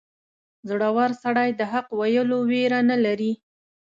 •زړور 0.69 1.09
سړی 1.23 1.49
د 1.59 1.61
حق 1.71 1.87
ویلو 1.99 2.39
ویره 2.49 2.79
نه 2.89 2.97
لري. 3.05 3.31